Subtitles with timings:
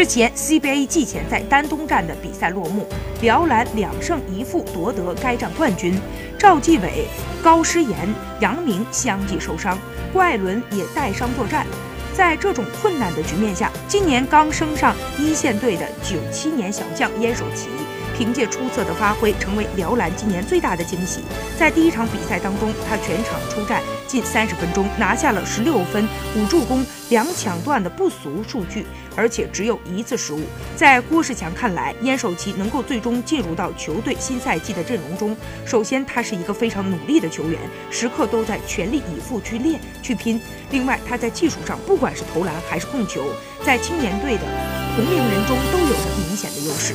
[0.00, 2.88] 日前，CBA 季前赛丹东站的比赛落幕，
[3.20, 5.94] 辽篮两胜一负夺得该站冠军。
[6.38, 7.06] 赵继伟、
[7.42, 7.94] 高诗岩、
[8.40, 9.78] 杨明相继受伤，
[10.10, 11.66] 郭艾伦也带伤作战。
[12.14, 17.68] 在这种困难的局面下，今年刚升上一线队的九七年小将鄢守琦。
[18.20, 21.22] 凭借出色的发挥，成为辽篮今年最大的惊喜。
[21.58, 26.06] 在第一场比赛当中，他全场出战近三十分钟，拿下了十六分、
[26.36, 28.84] 五助攻、两抢断的不俗数据，
[29.16, 30.42] 而且只有一次失误。
[30.76, 35.34] 在郭士强看来，燕守琦能够最终进入到球队新赛季的阵容中，
[35.64, 37.58] 首先他是一个非常努力的球员，
[37.90, 40.38] 时刻都在全力以赴去练去拼。
[40.70, 43.24] 另外，他在技术上，不管是投篮还是控球，
[43.64, 44.42] 在青年队的
[44.94, 46.92] 同龄人中都有着明显的优势。